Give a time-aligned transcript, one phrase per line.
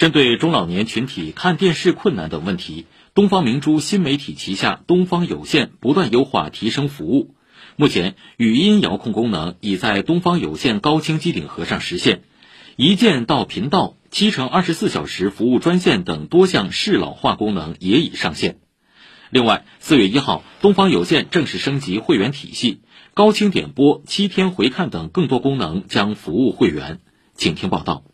[0.00, 7.34] 针对中老年群体看电视困难等问题，东方明珠新媒体旗下东方有线不断优化提升服务。
[7.76, 12.22] 目前，语音遥控功能已在东方有线高清机顶盒上实现，
[12.76, 18.56] 一键到频道、七乘二十四小时服务专线等多项适老化功能也已上线。
[19.28, 22.80] 另外，四月一号，东方有线正式升级会员体系，
[23.12, 27.00] 高清点播、七天回看等更多功能将服务会员。
[27.34, 28.09] 请听报道。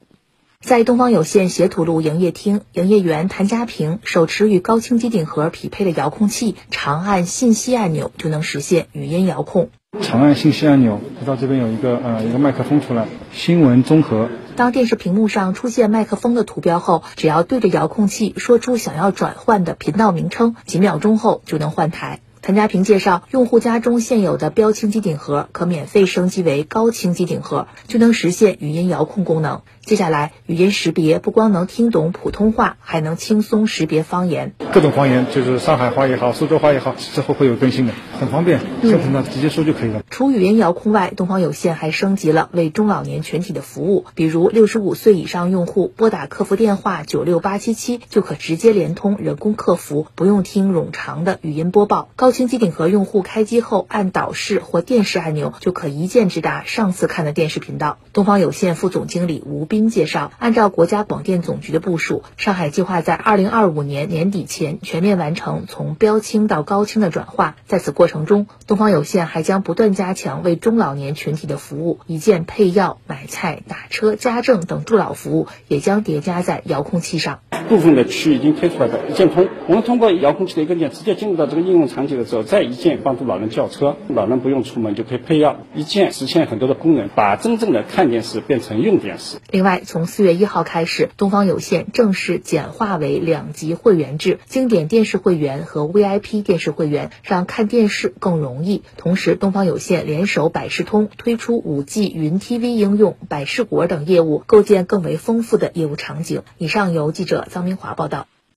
[0.66, 9.70] 在东方有线斜土路营业厅，营业员谭家平手持与高清机顶盒匹配的遥控器，长按信息按钮就能实现语音遥控。
[10.02, 14.28] 长按信息按钮，知道这边有一个呃一个麦克风出来，新闻综合。
[14.56, 22.18] 当电视屏幕上出现麦克风的图标后，只要对着遥控器说出想要转换的频道名称，几秒钟后就能换台。
[22.42, 29.62] 谭家平介绍，用户家中现有的标清机顶盒可免费升级为高清机顶盒，就能实现语音遥控功能。
[29.86, 34.52] 接下来，语音识别不光能听懂普通话，还能轻松识别方言。
[34.72, 40.02] 各种方言，就是上海话也好，苏州话也好，之后会有更新的，很方便，设成的直接说就可以了。
[40.10, 52.08] 除语音遥控外，东方有线还升级了为中老年群体的服务，比如六十五岁以上用户拨打客服电话九六八七七，就可直接连通人工客服，不用听冗长的语音播报。
[52.16, 57.98] 高清机顶盒用户开机后，按导视或电视按钮，就可一键直达上次看的电视频道。
[58.12, 59.75] 东方有线副总经理吴斌。
[59.88, 67.56] 介绍，按照国家广电总局的部署，上海计划在二零二五年年底前全面完成从标清到高清的转化。
[67.66, 77.40] 在此过程中，东方有线还将不断加强为中老年群体的服务，一键配药、买菜、打车、家政等助老服务也将叠加在遥控器上。
[77.68, 89.38] 部分的区已经推出来的一键通，我们通过遥控器的一个键，直接进入到这个应用场景的时候，再一键帮助老人叫车，老人不用出门就可以配药，一键实现很多的功能，把真正的看电视变成用电视。
[89.50, 98.82] 另外，从四月一号开始，东方有线正式简化为两级会员制，经典电视会员和 VIP 电视会员，让看电视更容易。
[98.96, 106.42] 同时，东方有线联手百视通推出五 G 云 TV 应用、百视果等业务，构建更为丰富的业务场景。
[106.58, 107.44] 以上由记者。
[107.56, 108.26] 张明华报道。